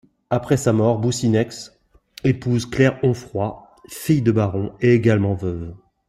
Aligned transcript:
Après 0.31 0.57
sa 0.57 0.73
mort, 0.73 0.97
Boussinesq 0.97 1.73
épouse 2.23 2.65
Claire 2.65 2.97
Onffroy, 3.03 3.63
fille 3.87 4.23
de 4.23 4.31
baron 4.31 4.73
et 4.81 4.95
également 4.95 5.35
veuve. 5.35 5.75